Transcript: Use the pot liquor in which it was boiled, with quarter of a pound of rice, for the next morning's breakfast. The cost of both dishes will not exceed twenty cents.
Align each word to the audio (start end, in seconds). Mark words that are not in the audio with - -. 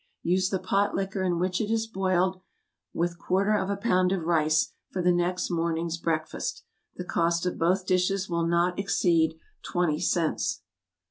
Use 0.23 0.49
the 0.49 0.57
pot 0.57 0.95
liquor 0.95 1.21
in 1.21 1.37
which 1.37 1.61
it 1.61 1.69
was 1.69 1.85
boiled, 1.85 2.41
with 2.91 3.19
quarter 3.19 3.53
of 3.55 3.69
a 3.69 3.77
pound 3.77 4.11
of 4.11 4.23
rice, 4.23 4.73
for 4.89 4.99
the 4.99 5.11
next 5.11 5.51
morning's 5.51 5.99
breakfast. 5.99 6.63
The 6.95 7.05
cost 7.05 7.45
of 7.45 7.59
both 7.59 7.85
dishes 7.85 8.27
will 8.27 8.47
not 8.47 8.79
exceed 8.79 9.35
twenty 9.61 9.99
cents. 9.99 10.61